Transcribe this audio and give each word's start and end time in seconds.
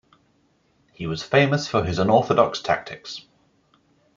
He 0.93 1.05
was 1.05 1.21
famous 1.21 1.67
for 1.67 1.83
his 1.83 1.99
unorthodox 1.99 2.59
tactics. 2.59 3.27